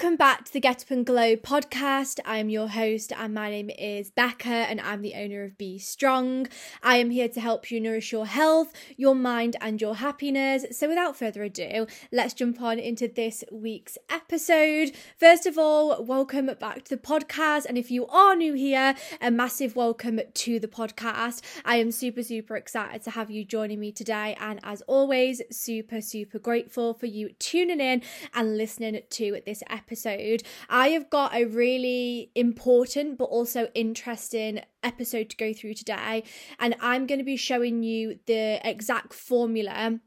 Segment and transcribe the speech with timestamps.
[0.00, 2.20] Welcome back to the Get Up and Glow podcast.
[2.24, 5.76] I am your host, and my name is Becca, and I'm the owner of Be
[5.80, 6.46] Strong.
[6.84, 10.66] I am here to help you nourish your health, your mind, and your happiness.
[10.70, 14.92] So, without further ado, let's jump on into this week's episode.
[15.18, 17.66] First of all, welcome back to the podcast.
[17.66, 21.42] And if you are new here, a massive welcome to the podcast.
[21.64, 24.36] I am super, super excited to have you joining me today.
[24.38, 28.02] And as always, super, super grateful for you tuning in
[28.32, 34.60] and listening to this this episode, I have got a really important but also interesting
[34.82, 36.24] episode to go through today.
[36.58, 39.98] And I'm going to be showing you the exact formula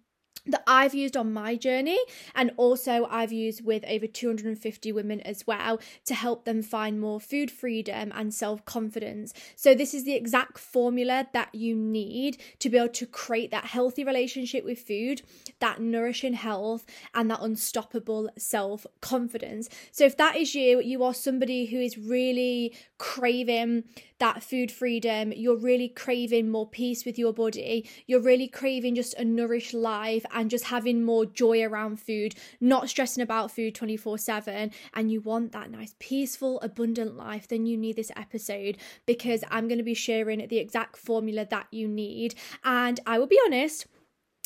[0.47, 1.99] that I've used on my journey
[2.33, 7.19] and also I've used with over 250 women as well to help them find more
[7.19, 9.33] food freedom and self-confidence.
[9.55, 13.65] So this is the exact formula that you need to be able to create that
[13.65, 15.21] healthy relationship with food,
[15.59, 19.69] that nourishing health and that unstoppable self-confidence.
[19.91, 23.83] So if that is you, you are somebody who is really craving
[24.21, 29.15] that food freedom, you're really craving more peace with your body, you're really craving just
[29.15, 34.19] a nourished life and just having more joy around food, not stressing about food 24
[34.19, 38.77] 7, and you want that nice, peaceful, abundant life, then you need this episode
[39.07, 42.35] because I'm going to be sharing the exact formula that you need.
[42.63, 43.87] And I will be honest,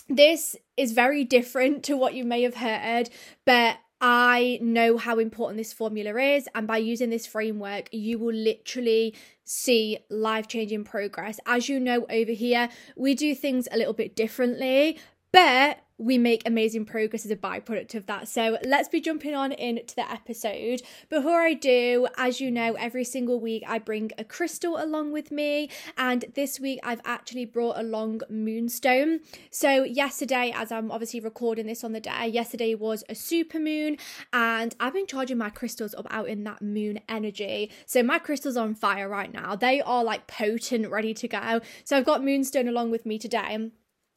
[0.07, 3.09] this is very different to what you may have heard,
[3.45, 8.35] but I know how important this formula is, and by using this framework, you will
[8.35, 11.39] literally see life changing progress.
[11.45, 14.99] As you know, over here, we do things a little bit differently,
[15.31, 18.27] but we make amazing progress as a byproduct of that.
[18.27, 20.81] So let's be jumping on into the episode.
[21.09, 25.31] Before I do, as you know, every single week I bring a crystal along with
[25.31, 29.21] me, and this week I've actually brought along Moonstone.
[29.51, 33.97] So, yesterday, as I'm obviously recording this on the day, yesterday was a super moon,
[34.33, 37.71] and I've been charging my crystals up out in that moon energy.
[37.85, 41.61] So, my crystals are on fire right now, they are like potent, ready to go.
[41.85, 43.71] So, I've got Moonstone along with me today,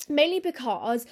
[0.09, 1.07] mainly because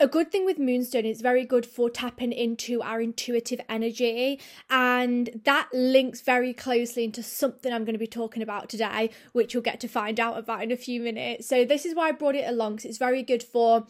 [0.00, 5.40] a good thing with moonstone is very good for tapping into our intuitive energy and
[5.44, 9.62] that links very closely into something i'm going to be talking about today which you'll
[9.62, 12.36] get to find out about in a few minutes so this is why i brought
[12.36, 13.86] it along because it's very good for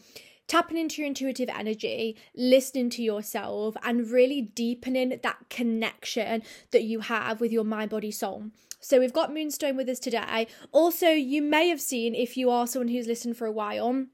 [0.47, 7.01] tapping into your intuitive energy, listening to yourself, and really deepening that connection that you
[7.01, 8.45] have with your mind, body, soul.
[8.79, 10.47] So, we've got Moonstone with us today.
[10.71, 14.07] Also, you may have seen, if you are someone who's listened for a while,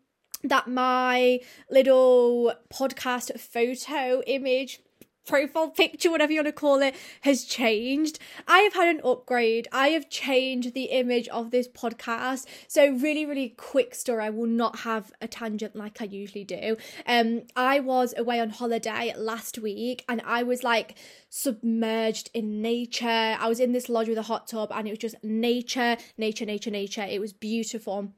[0.48, 1.40] that my
[1.70, 4.80] little podcast photo image
[5.26, 8.20] profile picture, whatever you want to call it, has changed.
[8.48, 9.68] I have had an upgrade.
[9.72, 12.46] I have changed the image of this podcast.
[12.68, 14.24] So, really, really quick story.
[14.24, 16.78] I will not have a tangent like I usually do.
[17.06, 20.98] Um, I was away on holiday last week and I was like
[21.30, 23.08] submerged in nature.
[23.08, 26.46] I was in this lodge with a hot tub and it was just nature, nature,
[26.46, 27.04] nature, nature.
[27.04, 28.14] It was beautiful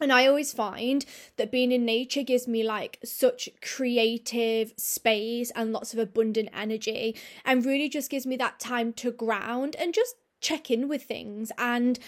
[0.00, 1.04] and I always find
[1.36, 7.16] that being in nature gives me like such creative space and lots of abundant energy,
[7.44, 11.50] and really just gives me that time to ground and just check in with things.
[11.58, 11.98] And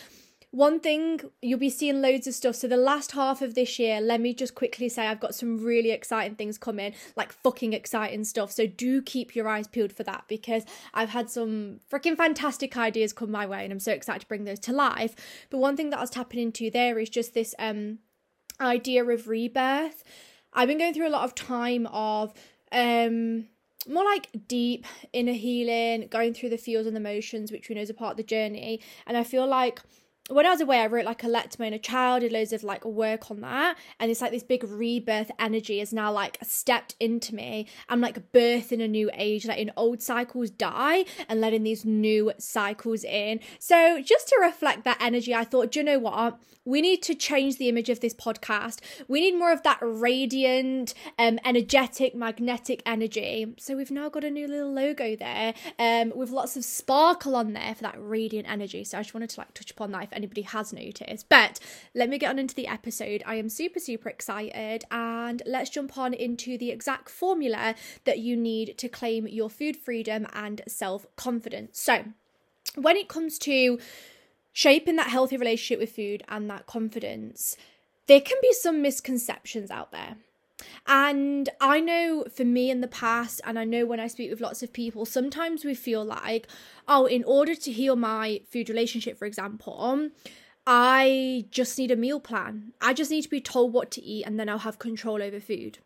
[0.52, 2.56] one thing you'll be seeing loads of stuff.
[2.56, 5.58] So the last half of this year, let me just quickly say I've got some
[5.58, 8.50] really exciting things coming, like fucking exciting stuff.
[8.50, 13.12] So do keep your eyes peeled for that because I've had some freaking fantastic ideas
[13.12, 15.14] come my way and I'm so excited to bring those to life.
[15.50, 17.98] But one thing that I was tapping into there is just this um
[18.60, 20.02] idea of rebirth.
[20.52, 22.34] I've been going through a lot of time of
[22.72, 23.46] um
[23.88, 27.80] more like deep inner healing, going through the feels and the emotions, which we know
[27.80, 28.80] is a part of the journey.
[29.06, 29.80] And I feel like
[30.30, 32.52] when I was away, I wrote like a letter to my inner child, did loads
[32.52, 33.76] of like work on that.
[33.98, 37.66] And it's like this big rebirth energy is now like stepped into me.
[37.88, 43.04] I'm like birthing a new age, letting old cycles die and letting these new cycles
[43.04, 43.40] in.
[43.58, 46.38] So just to reflect that energy, I thought, do you know what?
[46.66, 48.80] We need to change the image of this podcast.
[49.08, 53.54] We need more of that radiant, um, energetic, magnetic energy.
[53.58, 57.54] So we've now got a new little logo there, um, with lots of sparkle on
[57.54, 58.84] there for that radiant energy.
[58.84, 61.28] So I just wanted to like touch upon that anybody has noticed.
[61.28, 61.58] But
[61.94, 63.22] let me get on into the episode.
[63.26, 67.74] I am super, super excited, and let's jump on into the exact formula
[68.04, 71.80] that you need to claim your food freedom and self confidence.
[71.80, 72.04] So,
[72.76, 73.78] when it comes to
[74.52, 77.56] shaping that healthy relationship with food and that confidence,
[78.06, 80.16] there can be some misconceptions out there.
[80.86, 84.40] And I know for me in the past, and I know when I speak with
[84.40, 86.46] lots of people, sometimes we feel like,
[86.88, 90.10] oh, in order to heal my food relationship, for example,
[90.66, 92.72] I just need a meal plan.
[92.80, 95.40] I just need to be told what to eat and then I'll have control over
[95.40, 95.78] food.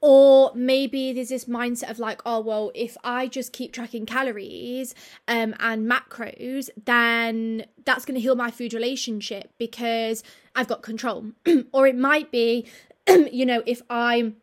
[0.00, 4.94] or maybe there's this mindset of like oh well if i just keep tracking calories
[5.26, 10.22] um, and macros then that's going to heal my food relationship because
[10.54, 11.32] i've got control
[11.72, 12.66] or it might be
[13.32, 14.36] you know if i'm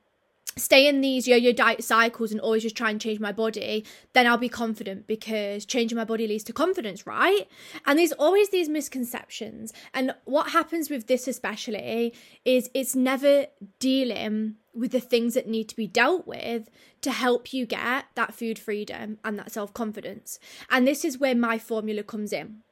[0.56, 3.83] stay in these yo-yo diet cycles and always just try and change my body
[4.13, 7.48] then i'll be confident because changing my body leads to confidence right?
[7.86, 9.74] And there's always these misconceptions.
[9.94, 12.13] And what happens with this especially
[12.45, 13.48] is it's never
[13.80, 16.69] dealing with the things that need to be dealt with
[17.01, 20.39] to help you get that food freedom and that self-confidence.
[20.69, 22.63] And this is where my formula comes in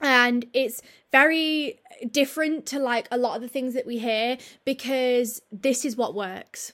[0.00, 1.80] and it's very
[2.10, 6.14] different to like a lot of the things that we hear because this is what
[6.14, 6.72] works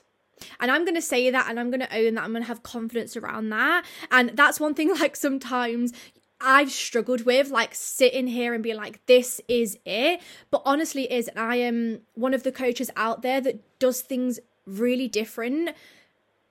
[0.61, 2.25] and I'm going to say that and I'm going to own that.
[2.25, 3.85] I'm going to have confidence around that.
[4.11, 5.93] And that's one thing, like, sometimes
[6.41, 10.21] I've struggled with like sitting here and being like, this is it.
[10.51, 14.41] But honestly, is and I am one of the coaches out there that does things
[14.67, 15.71] really different,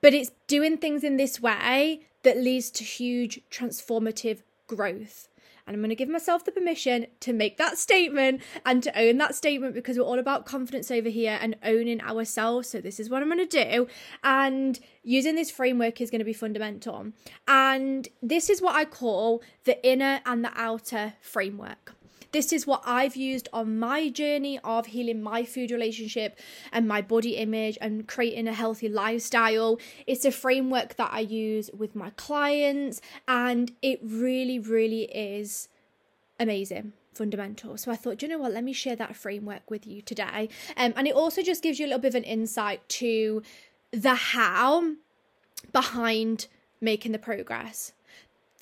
[0.00, 5.28] but it's doing things in this way that leads to huge transformative growth.
[5.66, 9.16] And I'm going to give myself the permission to make that statement and to own
[9.18, 12.68] that statement because we're all about confidence over here and owning ourselves.
[12.68, 13.86] So, this is what I'm going to do.
[14.22, 17.12] And using this framework is going to be fundamental.
[17.48, 21.94] And this is what I call the inner and the outer framework.
[22.34, 26.36] This is what I've used on my journey of healing my food relationship
[26.72, 29.78] and my body image and creating a healthy lifestyle.
[30.08, 35.68] It's a framework that I use with my clients, and it really, really is
[36.40, 37.76] amazing fundamental.
[37.76, 40.48] So I thought, you know what, let me share that framework with you today.
[40.76, 43.44] Um, and it also just gives you a little bit of an insight to
[43.92, 44.94] the how
[45.72, 46.48] behind
[46.80, 47.92] making the progress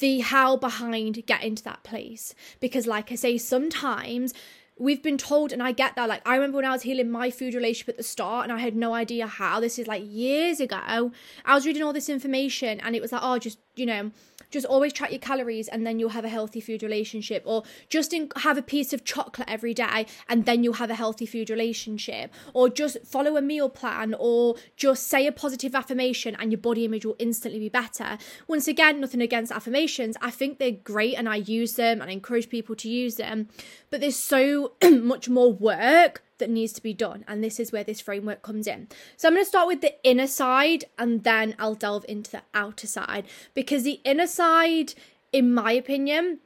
[0.03, 2.35] the how behind getting to that place.
[2.61, 4.35] Because, like I say, sometimes
[4.77, 6.09] we've been told, and I get that.
[6.09, 8.59] Like, I remember when I was healing my food relationship at the start, and I
[8.59, 9.61] had no idea how.
[9.61, 11.13] This is like years ago.
[11.45, 14.11] I was reading all this information, and it was like, oh, just, you know,
[14.51, 18.13] just always track your calories and then you'll have a healthy food relationship or just
[18.13, 21.49] in, have a piece of chocolate every day and then you'll have a healthy food
[21.49, 26.61] relationship or just follow a meal plan or just say a positive affirmation and your
[26.61, 28.19] body image will instantly be better.
[28.47, 30.17] Once again nothing against affirmations.
[30.21, 33.49] I think they're great and i use them and I encourage people to use them
[33.91, 37.25] but there's so much more work that needs to be done.
[37.29, 38.89] And this is where this framework comes in.
[39.17, 42.43] So I'm going to start with the inner side and then I'll delve into the
[42.53, 44.95] outer side because the inner side,
[45.33, 46.41] in my opinion,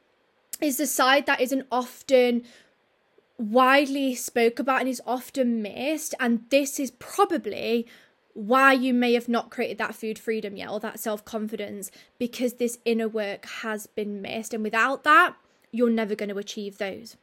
[0.61, 2.43] is the side that isn't often
[3.39, 6.13] widely spoke about and is often missed.
[6.19, 7.87] And this is probably
[8.33, 11.89] why you may have not created that food freedom yet or that self confidence
[12.19, 14.53] because this inner work has been missed.
[14.53, 15.35] And without that,
[15.71, 17.17] you're never going to achieve those.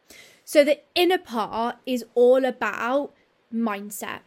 [0.45, 3.15] So the inner part is all about
[3.53, 4.21] mindset.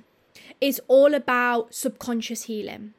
[0.60, 2.94] It's all about subconscious healing.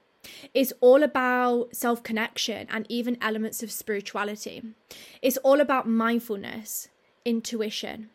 [0.55, 4.63] It's all about self connection and even elements of spirituality.
[5.23, 6.89] It's all about mindfulness,
[7.25, 8.11] intuition,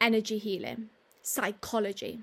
[0.00, 0.90] energy healing,
[1.22, 2.20] psychology.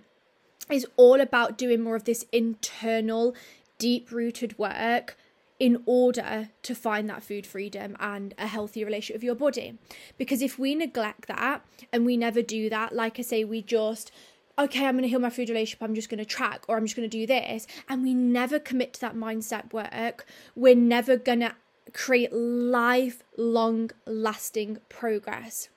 [0.70, 3.36] It's all about doing more of this internal,
[3.78, 5.18] deep rooted work
[5.60, 9.78] in order to find that food freedom and a healthy relationship with your body.
[10.18, 14.12] Because if we neglect that and we never do that, like I say, we just
[14.60, 16.86] okay, I'm going to heal my food relationship, I'm just going to track, or I'm
[16.86, 20.26] just going to do this, and we never commit to that mindset work,
[20.56, 21.56] we're never going to
[21.94, 25.70] create lifelong lasting progress.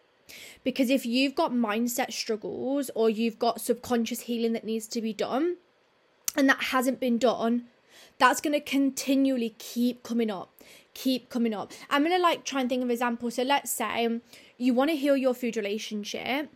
[0.64, 5.12] Because if you've got mindset struggles or you've got subconscious healing that needs to be
[5.12, 5.56] done,
[6.36, 7.66] and that hasn't been done,
[8.20, 10.62] that's going to continually keep coming up
[10.94, 14.20] keep coming up i'm going to like try and think of examples so let's say
[14.58, 16.48] you want to heal your food relationship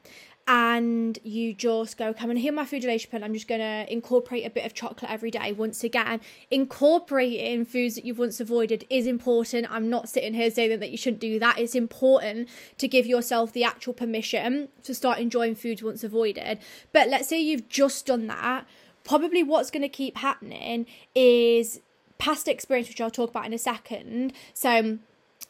[0.46, 3.90] and you just go, come and heal my food relationship and I'm just going to
[3.90, 5.52] incorporate a bit of chocolate every day.
[5.52, 9.66] Once again, incorporating foods that you've once avoided is important.
[9.70, 11.58] I'm not sitting here saying that you shouldn't do that.
[11.58, 16.58] It's important to give yourself the actual permission to start enjoying foods once avoided.
[16.92, 18.66] But let's say you've just done that
[19.04, 21.80] probably what's going to keep happening is
[22.18, 24.32] past experience, which I'll talk about in a second.
[24.54, 25.00] So, um,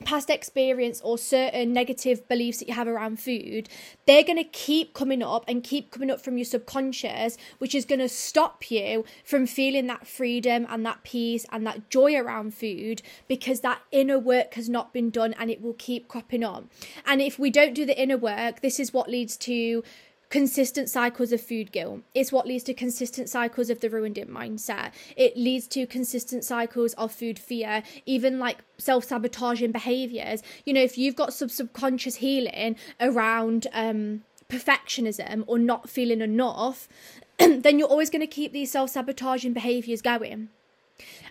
[0.03, 3.69] past experience or certain negative beliefs that you have around food,
[4.07, 7.85] they're going to keep coming up and keep coming up from your subconscious, which is
[7.85, 12.55] going to stop you from feeling that freedom and that peace and that joy around
[12.55, 16.65] food because that inner work has not been done and it will keep cropping up.
[17.07, 19.85] And if we don't do the inner work, this is what leads to
[20.31, 22.01] consistent cycles of food guilt.
[22.15, 24.93] It's what leads to consistent cycles of the ruined it mindset.
[25.17, 30.43] It leads to consistent cycles of food fear, even like self sabotaging behaviors.
[30.65, 36.89] You know, if you've got some subconscious healing around um, perfectionism or not feeling enough,
[37.39, 40.49] then you're always going to keep these self sabotaging behaviors going.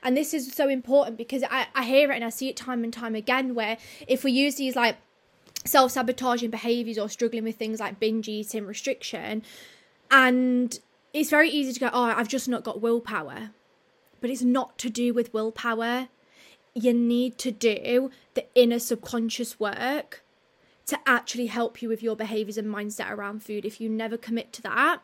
[0.02, 2.84] And this is so important because I, I hear it and I see it time
[2.84, 4.98] and time again where if we use these like
[5.66, 9.44] self sabotaging behaviors or struggling with things like binge eating, restriction,
[10.12, 10.80] and
[11.14, 13.52] it's very easy to go, oh, I've just not got willpower.
[14.20, 16.08] But it's not to do with willpower.
[16.74, 20.24] You need to do the inner subconscious work
[20.88, 23.64] to actually help you with your behaviors and mindset around food.
[23.64, 25.02] If you never commit to that,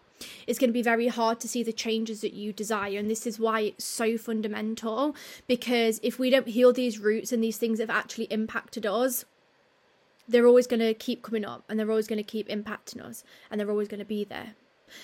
[0.48, 3.00] it's going to be very hard to see the changes that you desire.
[3.00, 5.16] And this is why it's so fundamental
[5.48, 9.26] because if we don't heal these roots and these things that have actually impacted us,
[10.30, 13.24] they're always going to keep coming up and they're always going to keep impacting us
[13.50, 14.54] and they're always going to be there.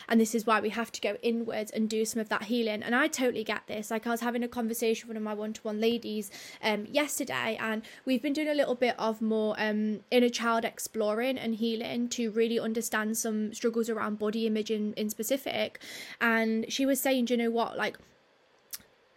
[0.09, 2.81] And this is why we have to go inwards and do some of that healing.
[2.81, 3.91] And I totally get this.
[3.91, 6.31] Like I was having a conversation with one of my one-to-one ladies
[6.63, 11.37] um yesterday, and we've been doing a little bit of more um inner child exploring
[11.37, 15.79] and healing to really understand some struggles around body image in, in specific.
[16.19, 17.97] And she was saying, you know what, like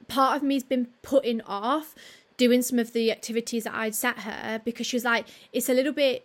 [0.07, 1.95] part of me's been putting off
[2.39, 5.75] doing some of the activities that I'd set her because she was like, it's a
[5.75, 6.25] little bit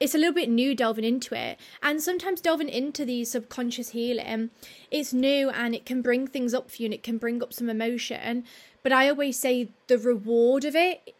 [0.00, 1.58] it's a little bit new delving into it.
[1.82, 4.50] And sometimes delving into the subconscious healing
[4.90, 7.52] it's new and it can bring things up for you and it can bring up
[7.52, 8.44] some emotion.
[8.82, 11.14] But i always say the reward of it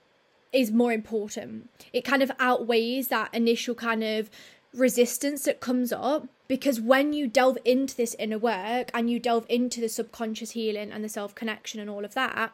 [0.52, 1.68] is more important.
[1.92, 4.30] It kind of outweighs that initial kind of
[4.74, 9.46] resistance that comes up because when you delve into this inner work and you delve
[9.48, 12.52] into the subconscious healing and the self connection and all of that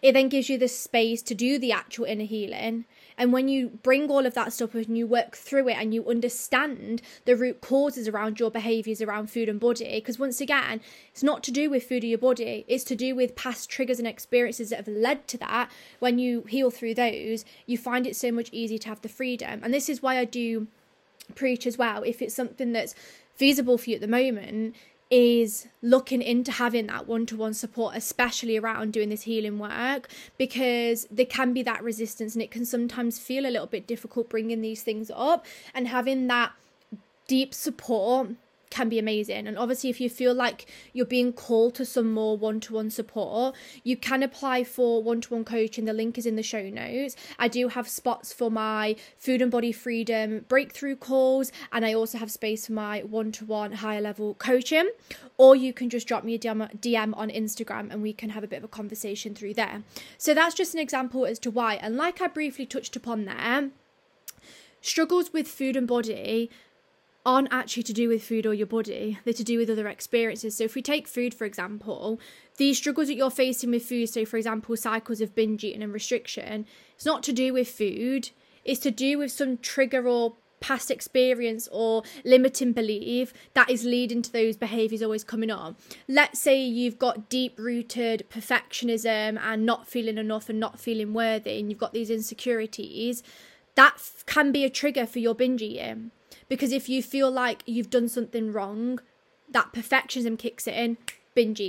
[0.00, 2.84] it then gives you the space to do the actual inner healing.
[3.18, 6.08] And when you bring all of that stuff and you work through it and you
[6.08, 11.22] understand the root causes around your behaviors around food and body, because once again, it's
[11.22, 14.08] not to do with food or your body, it's to do with past triggers and
[14.08, 15.70] experiences that have led to that.
[15.98, 19.60] When you heal through those, you find it so much easier to have the freedom.
[19.62, 20.66] And this is why I do
[21.34, 22.02] preach as well.
[22.02, 22.94] If it's something that's
[23.34, 24.74] feasible for you at the moment,
[25.12, 30.08] is looking into having that one to one support, especially around doing this healing work,
[30.38, 34.30] because there can be that resistance and it can sometimes feel a little bit difficult
[34.30, 35.44] bringing these things up.
[35.74, 36.52] And having that
[37.28, 38.30] deep support
[38.72, 39.46] can be amazing.
[39.46, 40.64] And obviously, if you feel like
[40.94, 45.20] you're being called to some more one to one support, you can apply for one
[45.20, 45.84] to one coaching.
[45.84, 47.14] The link is in the show notes.
[47.38, 52.16] I do have spots for my food and body freedom breakthrough calls, and I also
[52.16, 54.90] have space for my one to one higher level coaching.
[55.36, 58.46] Or you can just drop me a DM on Instagram and we can have a
[58.46, 59.82] bit of a conversation through there.
[60.16, 61.74] So that's just an example as to why.
[61.74, 63.68] And like I briefly touched upon there,
[64.80, 66.50] struggles with food and body
[67.24, 70.56] aren't actually to do with food or your body, they're to do with other experiences.
[70.56, 72.20] So, if we take food, for example,
[72.56, 75.92] these struggles that you're facing with food, so for example, cycles of binge eating and
[75.92, 78.30] restriction, it's not to do with food,
[78.64, 84.22] it's to do with some trigger or past experience or limiting belief that is leading
[84.22, 85.76] to those behaviors always coming on.
[86.08, 91.58] Let's say you've got deep rooted perfectionism and not feeling enough and not feeling worthy,
[91.58, 93.22] and you've got these insecurities,
[93.74, 96.10] that can be a trigger for your binge eating
[96.52, 99.00] because if you feel like you've done something wrong,
[99.48, 100.98] that perfectionism kicks in,
[101.34, 101.62] binge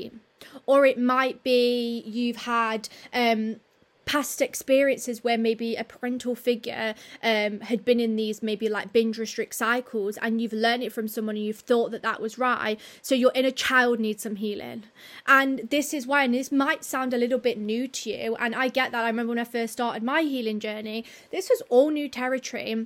[0.66, 3.62] Or it might be you've had um,
[4.04, 9.18] past experiences where maybe a parental figure um, had been in these maybe like binge
[9.18, 12.78] restrict cycles and you've learned it from someone and you've thought that that was right
[13.02, 14.84] so your inner child needs some healing.
[15.26, 18.54] And this is why and this might sound a little bit new to you and
[18.54, 19.06] i get that.
[19.06, 22.86] I remember when i first started my healing journey this was all new territory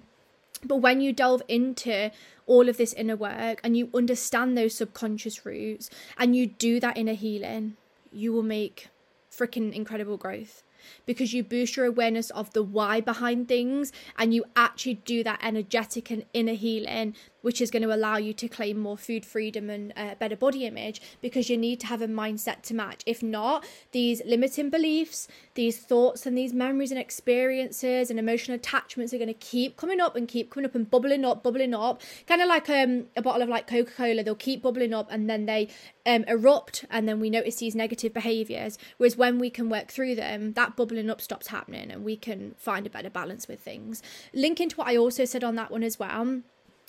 [0.64, 2.12] but when you delve into
[2.46, 6.98] all of this inner work and you understand those subconscious roots and you do that
[6.98, 7.76] inner healing,
[8.12, 8.88] you will make
[9.32, 10.64] freaking incredible growth.
[11.06, 15.40] Because you boost your awareness of the why behind things and you actually do that
[15.44, 19.70] energetic and inner healing which is going to allow you to claim more food freedom
[19.70, 23.04] and uh, better body image because you need to have a mindset to match.
[23.06, 29.14] If not, these limiting beliefs, these thoughts, and these memories and experiences and emotional attachments
[29.14, 32.02] are going to keep coming up and keep coming up and bubbling up, bubbling up.
[32.28, 35.30] Kind of like um, a bottle of like Coca Cola, they'll keep bubbling up and
[35.30, 35.70] then they
[36.06, 38.78] um, erupt, and then we notice these negative behaviors.
[38.98, 42.56] Whereas when we can work through them, that bubbling up stops happening and we can
[42.58, 44.02] find a better balance with things.
[44.34, 46.42] Linking into what I also said on that one as well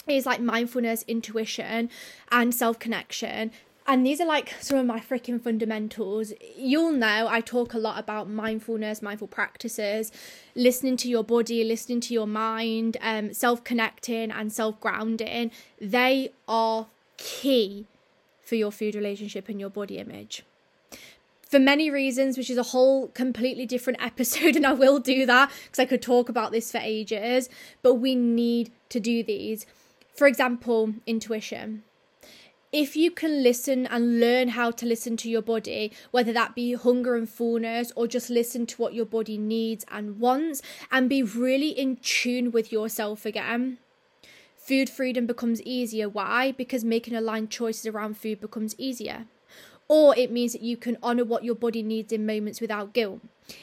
[0.07, 1.91] is like mindfulness, intuition,
[2.31, 3.51] and self connection.
[3.87, 6.35] And these are like some of my freaking fundamentals.
[6.57, 10.13] You'll know I talk a lot about mindfulness, mindful practices,
[10.55, 15.51] listening to your body, listening to your mind, um, self connecting, and self grounding.
[15.81, 16.87] They are
[17.17, 17.87] key
[18.43, 20.45] for your food relationship and your body image
[21.49, 25.51] for many reasons, which is a whole completely different episode, and I will do that
[25.65, 27.49] because I could talk about this for ages.
[27.83, 29.67] But we need to do these.
[30.19, 31.85] For example, intuition.
[32.73, 36.75] if you can listen and learn how to listen to your body, whether that be
[36.75, 40.61] hunger and fullness or just listen to what your body needs and wants,
[40.91, 43.79] and be really in tune with yourself again,
[44.57, 46.09] food freedom becomes easier.
[46.09, 46.53] Why?
[46.53, 49.27] Because making aligned choices around food becomes easier.
[49.91, 53.21] Or it means that you can honor what your body needs in moments without guilt.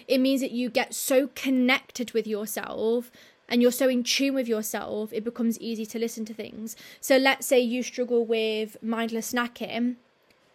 [0.07, 3.11] It means that you get so connected with yourself
[3.47, 6.75] and you're so in tune with yourself, it becomes easy to listen to things.
[6.99, 9.95] So let's say you struggle with mindless snacking,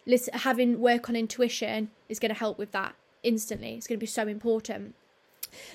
[0.05, 3.75] listen, having work on intuition is going to help with that instantly.
[3.75, 4.95] It's going to be so important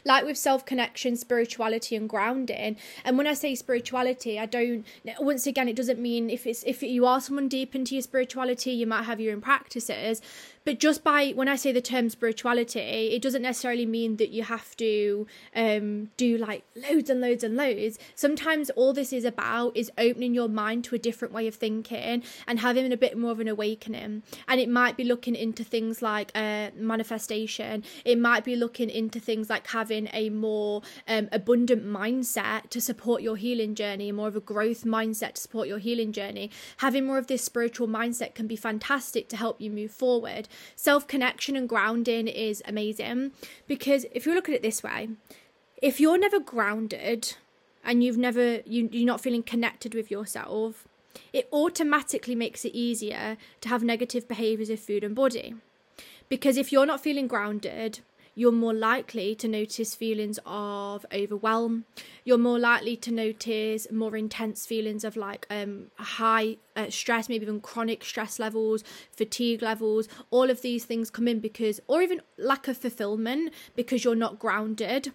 [0.04, 2.76] like with self connection, spirituality, and grounding.
[3.04, 4.84] And when I say spirituality, I don't.
[5.18, 8.72] Once again, it doesn't mean if it's if you are someone deep into your spirituality,
[8.72, 10.20] you might have your own practices.
[10.66, 12.80] But just by when I say the term spirituality,
[13.14, 17.56] it doesn't necessarily mean that you have to um, do like loads and loads and
[17.56, 18.00] loads.
[18.16, 22.24] Sometimes all this is about is opening your mind to a different way of thinking
[22.48, 24.24] and having a bit more of an awakening.
[24.48, 27.84] And it might be looking into things like uh, manifestation.
[28.04, 33.22] It might be looking into things like having a more um, abundant mindset to support
[33.22, 36.50] your healing journey, more of a growth mindset to support your healing journey.
[36.78, 41.06] Having more of this spiritual mindset can be fantastic to help you move forward self
[41.06, 43.32] connection and grounding is amazing
[43.66, 45.08] because if you look at it this way,
[45.82, 47.34] if you're never grounded
[47.84, 50.86] and you've never you, you're not feeling connected with yourself,
[51.32, 55.54] it automatically makes it easier to have negative behaviors of food and body.
[56.28, 58.00] Because if you're not feeling grounded,
[58.38, 61.86] you're more likely to notice feelings of overwhelm.
[62.22, 67.44] You're more likely to notice more intense feelings of like um, high uh, stress, maybe
[67.44, 70.06] even chronic stress levels, fatigue levels.
[70.30, 74.38] All of these things come in because, or even lack of fulfillment because you're not
[74.38, 75.14] grounded.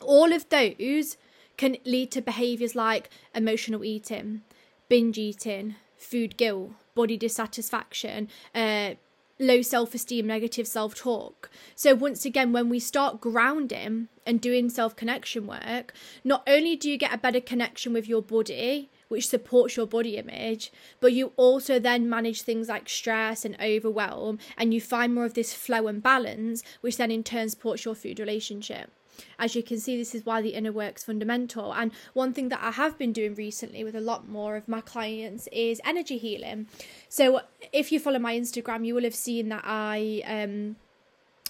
[0.00, 1.16] All of those
[1.56, 4.42] can lead to behaviors like emotional eating,
[4.88, 8.94] binge eating, food guilt, body dissatisfaction, uh,
[9.38, 11.50] low self esteem, negative self talk.
[11.74, 15.92] So, once again, when we start grounding and doing self connection work,
[16.24, 20.16] not only do you get a better connection with your body, which supports your body
[20.16, 25.24] image, but you also then manage things like stress and overwhelm, and you find more
[25.24, 28.90] of this flow and balance, which then in turn supports your food relationship
[29.38, 31.72] as you can see, this is why the inner work's fundamental.
[31.72, 34.80] And one thing that I have been doing recently with a lot more of my
[34.80, 36.66] clients is energy healing.
[37.08, 37.40] So
[37.72, 40.76] if you follow my Instagram, you will have seen that I um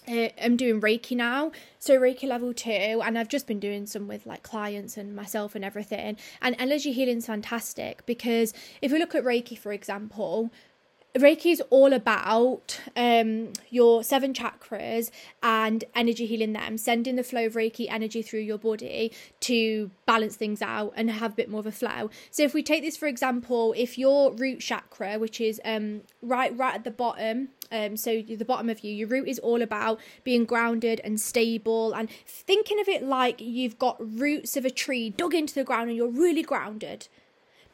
[0.09, 1.51] uh, I'm doing Reiki now,
[1.81, 5.57] so Reiki level two, and I've just been doing some with like clients and myself
[5.57, 6.17] and everything.
[6.41, 10.53] And energy healing is fantastic because if we look at Reiki, for example,
[11.21, 15.11] Reiki is all about um, your seven chakras
[15.43, 20.37] and energy healing them, sending the flow of Reiki energy through your body to balance
[20.37, 22.11] things out and have a bit more of a flow.
[22.31, 26.57] So, if we take this for example, if your root chakra, which is um, right
[26.57, 30.01] right at the bottom, um, so the bottom of you, your root is all about
[30.25, 35.11] being grounded and stable, and thinking of it like you've got roots of a tree
[35.11, 37.09] dug into the ground and you're really grounded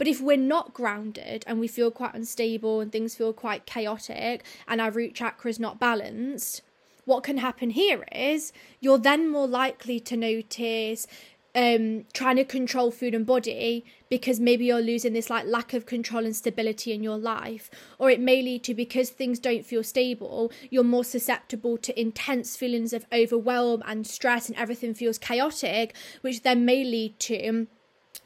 [0.03, 4.45] but if we're not grounded and we feel quite unstable and things feel quite chaotic
[4.67, 6.61] and our root chakra is not balanced,
[7.05, 11.07] what can happen here is you're then more likely to notice
[11.55, 15.87] um trying to control food and body because maybe you're losing this like lack of
[15.87, 17.71] control and stability in your life.
[18.01, 22.57] Or it may lead to because things don't feel stable you're more susceptible to intense
[22.57, 27.69] feelings of overwhelm and stress and everything feels chaotic which then may lead to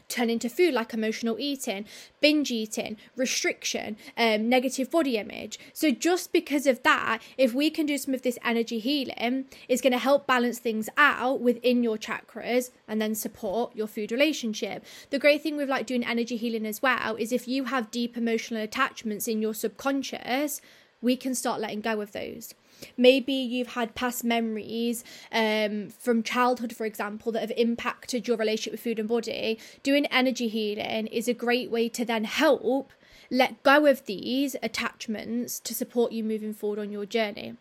[0.08, 1.84] turn into food like emotional eating,
[2.20, 5.58] binge eating, restriction, um, negative body image.
[5.72, 9.82] So, just because of that, if we can do some of this energy healing, it's
[9.82, 14.84] going to help balance things out within your chakras and then support your food relationship.
[15.10, 18.16] The great thing with like doing energy healing as well is if you have deep
[18.16, 20.60] emotional attachments in your subconscious,
[21.00, 22.54] we can start letting go of those.
[22.96, 28.72] Maybe you've had past memories um, from childhood, for example, that have impacted your relationship
[28.72, 29.58] with food and body.
[29.82, 32.92] Doing energy healing is a great way to then help
[33.30, 37.56] let go of these attachments to support you moving forward on your journey.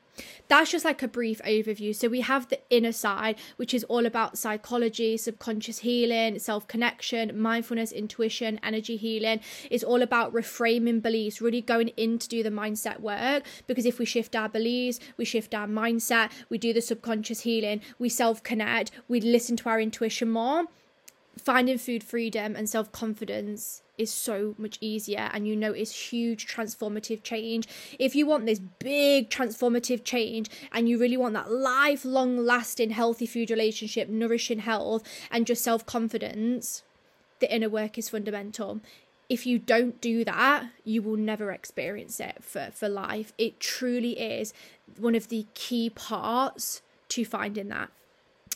[0.48, 1.96] That's just like a brief overview.
[1.96, 7.40] So we have the inner side, which is all about psychology, subconscious healing, self connection,
[7.40, 9.40] mindfulness, intuition, energy healing.
[9.70, 13.44] It's all about reframing beliefs, really going in to do the mindset work.
[13.68, 17.82] Because if we shift our beliefs, we shift our mindset, we do the subconscious healing,
[18.00, 20.66] we self connect, we listen to our intuition more.
[21.38, 27.24] Finding food freedom and self confidence is so much easier and you notice huge transformative
[27.24, 27.68] change.
[28.00, 33.26] If you want this big transformative change and you really want that lifelong lasting healthy
[33.26, 36.84] food relationship, nourishing health, and just self confidence,
[37.40, 38.82] the inner work is fundamental.
[39.28, 43.34] if you don't do that, you will never experience it for, for life.
[43.38, 44.54] It truly is
[45.00, 47.90] one of the key parts to finding that.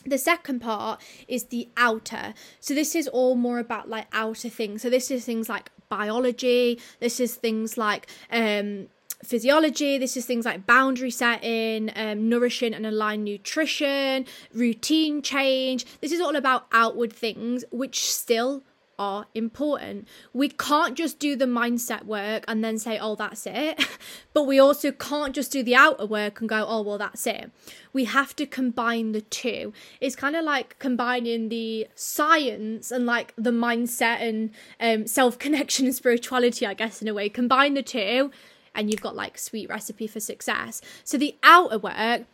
[0.06, 2.34] The second part is the outer.
[2.60, 4.82] So, this is all more about like outer things.
[4.82, 8.88] So, this is things like biology, this is things like um,
[9.24, 9.98] physiology.
[9.98, 15.86] This is things like boundary setting, um, nourishing and aligned nutrition, routine change.
[16.02, 18.64] This is all about outward things, which still
[19.00, 20.08] are important.
[20.34, 23.84] We can't just do the mindset work and then say, oh, that's it.
[24.34, 27.50] but we also can't just do the outer work and go, oh, well, that's it.
[27.94, 29.74] We have to combine the two.
[30.02, 35.86] It's kind of like combining the science and like the mindset and um, self connection
[35.88, 37.30] and spirituality, I guess, in a way.
[37.30, 38.32] Combine the two
[38.76, 40.82] and you've got like sweet recipe for success.
[41.04, 42.26] So the outer work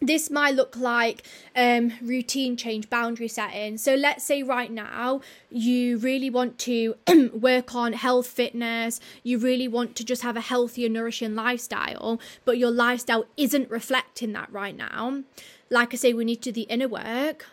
[0.00, 3.76] this might look like um, routine change, boundary setting.
[3.76, 6.96] So, let's say right now you really want to
[7.34, 12.56] work on health, fitness, you really want to just have a healthier, nourishing lifestyle, but
[12.56, 15.22] your lifestyle isn't reflecting that right now.
[15.68, 17.46] Like I say, we need to do the inner work,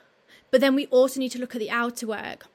[0.50, 2.48] but then we also need to look at the outer work.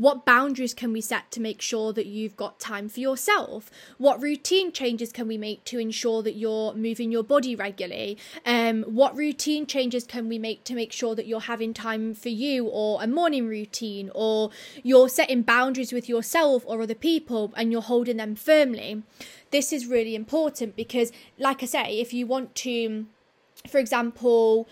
[0.00, 3.70] What boundaries can we set to make sure that you've got time for yourself?
[3.98, 8.16] What routine changes can we make to ensure that you're moving your body regularly?
[8.46, 12.30] Um, what routine changes can we make to make sure that you're having time for
[12.30, 14.48] you or a morning routine or
[14.82, 19.02] you're setting boundaries with yourself or other people and you're holding them firmly?
[19.50, 23.04] This is really important because, like I say, if you want to,
[23.68, 24.66] for example,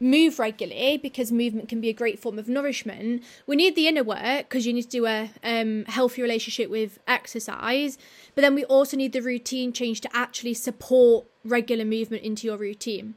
[0.00, 3.22] move regularly because movement can be a great form of nourishment.
[3.46, 6.98] We need the inner work because you need to do a um, healthy relationship with
[7.06, 7.98] exercise,
[8.34, 12.56] but then we also need the routine change to actually support regular movement into your
[12.56, 13.14] routine.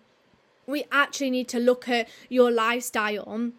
[0.65, 3.51] We actually need to look at your lifestyle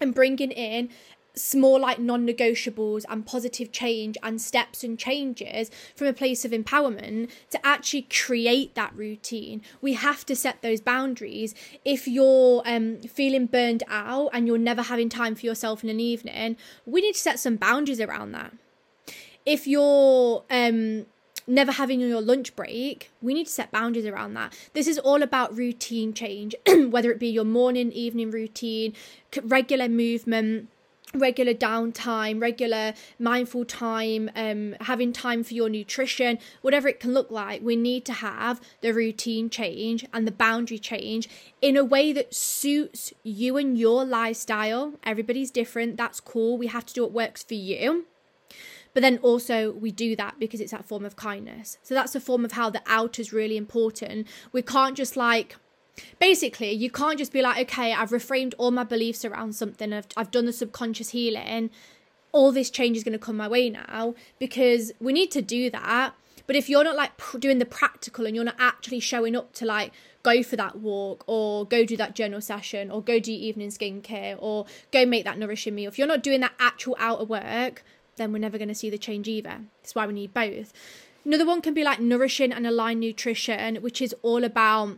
[0.00, 0.90] and bringing in
[1.36, 7.30] small like non-negotiables and positive change and steps and changes from a place of empowerment
[7.50, 9.62] to actually create that routine.
[9.80, 11.54] We have to set those boundaries.
[11.84, 16.00] If you're um, feeling burned out and you're never having time for yourself in an
[16.00, 18.52] evening we need to set some boundaries around that.
[19.44, 21.06] If you're um,
[21.46, 24.52] never having your lunch break, we need to set boundaries around that.
[24.72, 28.94] This is all about routine change, whether it be your morning, evening routine,
[29.42, 30.68] regular movement
[31.18, 37.30] regular downtime, regular mindful time, um, having time for your nutrition, whatever it can look
[37.30, 41.28] like, we need to have the routine change and the boundary change
[41.60, 44.94] in a way that suits you and your lifestyle.
[45.04, 45.96] Everybody's different.
[45.96, 46.58] That's cool.
[46.58, 48.06] We have to do what works for you.
[48.96, 51.76] But then also, we do that because it's that form of kindness.
[51.82, 54.26] So that's a form of how the outer is really important.
[54.52, 55.56] We can't just like
[56.18, 59.92] basically you can't just be like okay i've reframed all my beliefs around something.
[59.92, 61.70] I've, I've done the subconscious healing.
[62.32, 65.70] All this change is going to come my way now because we need to do
[65.70, 66.14] that.
[66.46, 69.64] But if you're not like doing the practical and you're not actually showing up to
[69.64, 73.70] like go for that walk or go do that journal session or go do evening
[73.70, 77.84] skincare or go make that nourishing meal if you're not doing that actual outer work
[78.16, 79.60] then we're never going to see the change either.
[79.82, 80.72] That's why we need both.
[81.24, 84.96] Another one can be like nourishing and aligned nutrition which is all about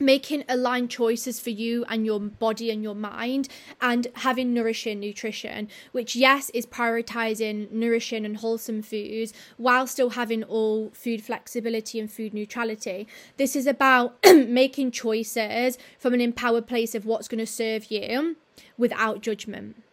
[0.00, 3.48] making aligned choices for you and your body and your mind
[3.80, 10.42] and having nourishing nutrition which yes is prioritizing nourishing and wholesome foods while still having
[10.44, 13.06] all food flexibility and food neutrality.
[13.36, 18.36] This is about making choices from an empowered place of what's going to serve you
[18.76, 19.83] without judgment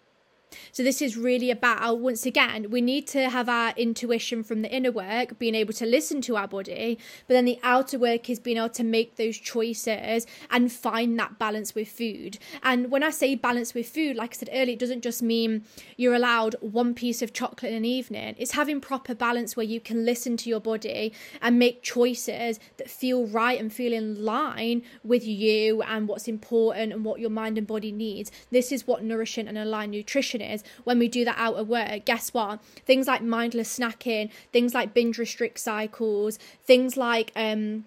[0.72, 4.74] so, this is really about, once again, we need to have our intuition from the
[4.74, 8.40] inner work, being able to listen to our body, but then the outer work is
[8.40, 12.38] being able to make those choices and find that balance with food.
[12.64, 15.64] And when I say balance with food, like I said earlier, it doesn't just mean
[15.98, 19.80] you're allowed one piece of chocolate in an evening, it's having proper balance where you
[19.80, 24.84] can listen to your body and make choices that feel right and feel in line
[25.04, 28.32] with you and what's important and what your mind and body needs.
[28.50, 32.06] This is what nourishing and aligned nutrition is when we do that out of work,
[32.06, 32.62] guess what?
[32.86, 37.86] Things like mindless snacking, things like binge restrict cycles, things like um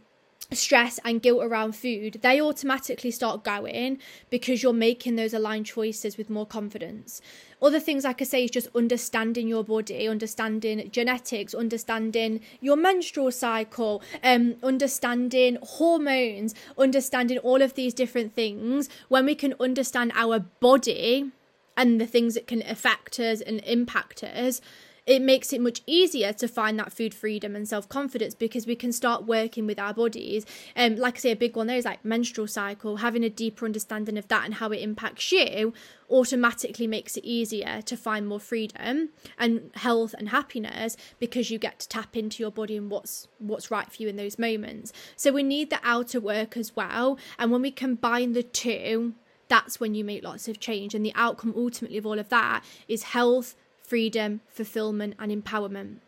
[0.52, 3.98] stress and guilt around food, they automatically start going
[4.30, 7.20] because you're making those aligned choices with more confidence.
[7.62, 13.30] Other things, like I say, is just understanding your body, understanding genetics, understanding your menstrual
[13.30, 18.88] cycle, um, understanding hormones, understanding all of these different things.
[19.08, 21.32] When we can understand our body,
[21.76, 24.60] and the things that can affect us and impact us,
[25.06, 28.74] it makes it much easier to find that food freedom and self confidence because we
[28.74, 30.46] can start working with our bodies.
[30.76, 33.66] Um, like I say, a big one there is like menstrual cycle, having a deeper
[33.66, 35.74] understanding of that and how it impacts you
[36.10, 39.08] automatically makes it easier to find more freedom
[39.38, 43.70] and health and happiness because you get to tap into your body and what's what's
[43.70, 44.92] right for you in those moments.
[45.16, 47.18] So we need the outer work as well.
[47.38, 49.14] And when we combine the two,
[49.48, 50.94] that's when you make lots of change.
[50.94, 55.98] And the outcome ultimately of all of that is health, freedom, fulfillment, and empowerment.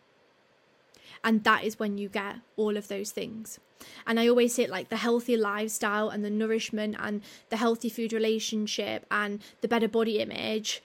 [1.23, 3.59] And that is when you get all of those things.
[4.07, 7.89] And I always say it like the healthy lifestyle and the nourishment and the healthy
[7.89, 10.83] food relationship and the better body image,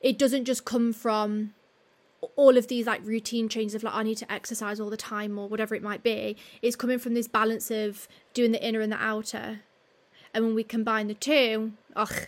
[0.00, 1.54] it doesn't just come from
[2.36, 5.38] all of these like routine changes of like I need to exercise all the time
[5.38, 6.36] or whatever it might be.
[6.62, 9.60] It's coming from this balance of doing the inner and the outer
[10.34, 11.72] and when we combine the two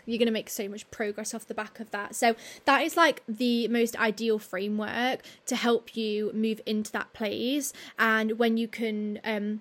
[0.05, 2.35] you're going to make so much progress off the back of that so
[2.65, 8.39] that is like the most ideal framework to help you move into that place and
[8.39, 9.61] when you can um,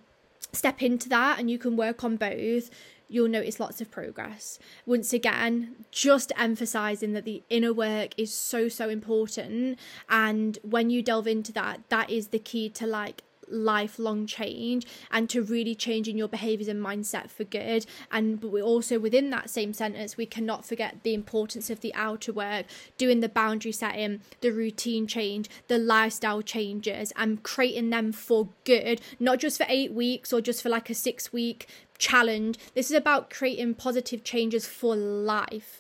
[0.52, 2.71] step into that and you can work on both
[3.10, 4.60] you'll notice lots of progress.
[4.86, 9.80] Once again, just emphasizing that the inner work is so, so important.
[10.08, 15.30] And when you delve into that, that is the key to like lifelong change and
[15.30, 17.86] to really changing your behaviors and mindset for good.
[18.12, 21.94] And but we also within that same sentence we cannot forget the importance of the
[21.96, 22.66] outer work
[22.98, 29.02] doing the boundary setting the routine change the lifestyle changes and creating them for good
[29.20, 32.58] not just for 8 weeks or just for like a 6 week challenge.
[32.74, 35.79] This is about creating positive changes for life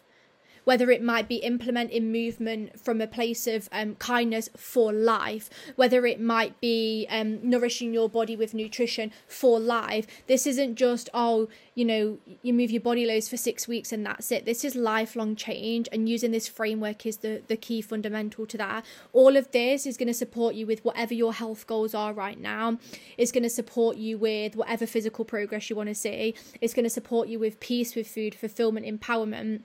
[0.69, 6.05] whether it might be implementing movement from a place of um, kindness for life, whether
[6.05, 10.05] it might be um, nourishing your body with nutrition for life.
[10.27, 14.05] This isn't just, oh, you know, you move your body loads for six weeks and
[14.05, 14.45] that's it.
[14.45, 18.85] This is lifelong change, and using this framework is the, the key fundamental to that.
[19.11, 22.39] All of this is going to support you with whatever your health goals are right
[22.39, 22.77] now.
[23.17, 26.35] It's going to support you with whatever physical progress you want to see.
[26.61, 29.63] It's going to support you with peace with food, fulfillment, empowerment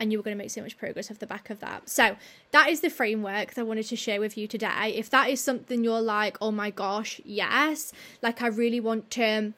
[0.00, 1.88] and you were going to make so much progress off the back of that.
[1.88, 2.16] So,
[2.52, 4.94] that is the framework that I wanted to share with you today.
[4.94, 9.52] If that is something you're like, oh my gosh, yes, like I really want to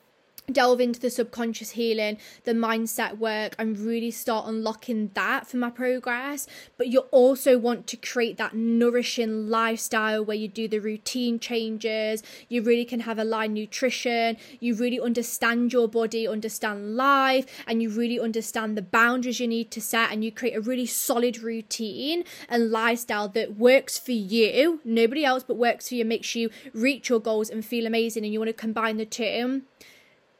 [0.52, 5.70] delve into the subconscious healing, the mindset work, and really start unlocking that for my
[5.70, 6.46] progress.
[6.76, 12.22] But you also want to create that nourishing lifestyle where you do the routine changes,
[12.48, 17.90] you really can have aligned nutrition, you really understand your body, understand life, and you
[17.90, 22.24] really understand the boundaries you need to set, and you create a really solid routine
[22.48, 27.08] and lifestyle that works for you, nobody else, but works for you, makes you reach
[27.08, 29.62] your goals and feel amazing, and you want to combine the two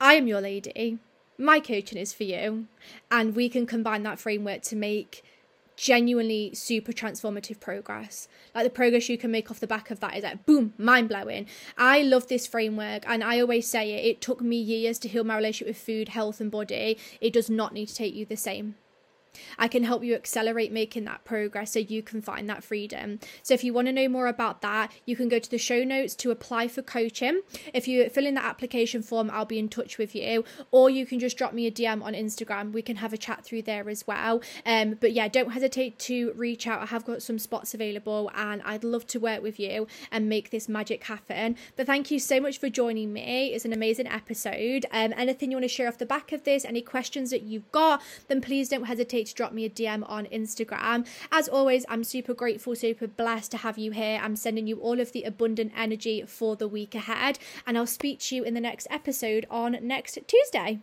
[0.01, 0.99] I am your lady.
[1.37, 2.67] My coaching is for you.
[3.11, 5.23] And we can combine that framework to make
[5.77, 8.29] genuinely super transformative progress.
[8.55, 11.09] Like the progress you can make off the back of that is like boom, mind
[11.09, 11.47] blowing.
[11.77, 15.25] I love this framework and I always say it, it took me years to heal
[15.25, 16.99] my relationship with food, health, and body.
[17.21, 18.77] It does not need to take you the same.
[19.59, 23.21] I can help you accelerate making that progress so you can find that freedom.
[23.43, 25.85] So, if you want to know more about that, you can go to the show
[25.85, 27.43] notes to apply for coaching.
[27.73, 31.07] If you fill in the application form, I'll be in touch with you, or you
[31.07, 32.73] can just drop me a DM on Instagram.
[32.73, 34.43] We can have a chat through there as well.
[34.67, 36.83] Um, but yeah, don't hesitate to reach out.
[36.83, 40.51] I have got some spots available, and I'd love to work with you and make
[40.51, 41.57] this magic happen.
[41.77, 43.53] But thank you so much for joining me.
[43.55, 44.87] It's an amazing episode.
[44.93, 47.71] Um, anything you want to share off the back of this, any questions that you've
[47.73, 48.85] got, then please don't
[49.21, 51.07] hesitate to drop me a DM on Instagram.
[51.31, 54.21] As always, I'm super grateful, super blessed to have you here.
[54.23, 58.21] I'm sending you all of the abundant energy for the week ahead, and I'll speak
[58.21, 60.81] to you in the next episode on next Tuesday.